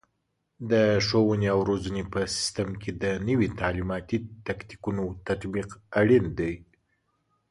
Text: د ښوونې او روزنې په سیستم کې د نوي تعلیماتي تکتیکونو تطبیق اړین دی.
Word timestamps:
د 0.71 0.73
ښوونې 1.05 1.47
او 1.55 1.59
روزنې 1.69 2.03
په 2.13 2.21
سیستم 2.35 2.69
کې 2.81 2.91
د 3.03 3.05
نوي 3.27 3.47
تعلیماتي 3.59 4.17
تکتیکونو 4.47 5.03
تطبیق 5.27 5.69
اړین 5.99 6.25
دی. 6.39 6.53